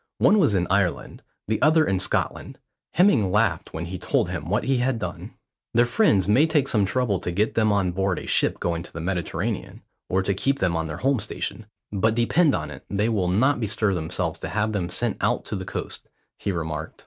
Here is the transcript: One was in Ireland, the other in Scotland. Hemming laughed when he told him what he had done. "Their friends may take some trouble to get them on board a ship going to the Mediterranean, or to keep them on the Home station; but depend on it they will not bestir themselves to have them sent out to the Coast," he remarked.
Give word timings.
One 0.17 0.39
was 0.39 0.55
in 0.55 0.65
Ireland, 0.71 1.21
the 1.47 1.61
other 1.61 1.85
in 1.85 1.99
Scotland. 1.99 2.57
Hemming 2.93 3.29
laughed 3.31 3.71
when 3.71 3.85
he 3.85 3.99
told 3.99 4.31
him 4.31 4.49
what 4.49 4.63
he 4.63 4.77
had 4.77 4.97
done. 4.97 5.35
"Their 5.75 5.85
friends 5.85 6.27
may 6.27 6.47
take 6.47 6.67
some 6.67 6.85
trouble 6.87 7.19
to 7.19 7.29
get 7.31 7.53
them 7.53 7.71
on 7.71 7.91
board 7.91 8.17
a 8.17 8.25
ship 8.25 8.59
going 8.59 8.81
to 8.81 8.91
the 8.91 8.99
Mediterranean, 8.99 9.83
or 10.09 10.23
to 10.23 10.33
keep 10.33 10.57
them 10.57 10.75
on 10.75 10.87
the 10.87 10.97
Home 10.97 11.19
station; 11.19 11.67
but 11.91 12.15
depend 12.15 12.55
on 12.55 12.71
it 12.71 12.83
they 12.89 13.09
will 13.09 13.27
not 13.27 13.59
bestir 13.59 13.93
themselves 13.93 14.39
to 14.39 14.47
have 14.49 14.71
them 14.73 14.89
sent 14.89 15.17
out 15.21 15.45
to 15.45 15.55
the 15.55 15.65
Coast," 15.65 16.09
he 16.39 16.51
remarked. 16.51 16.99